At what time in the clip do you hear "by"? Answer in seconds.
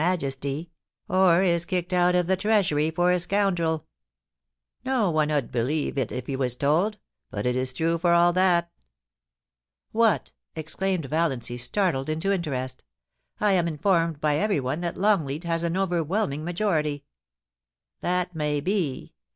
14.19-14.37